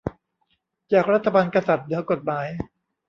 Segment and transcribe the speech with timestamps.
[0.91, 2.47] จากรัฐบาลกษัตริย์เหนือกฎหมาย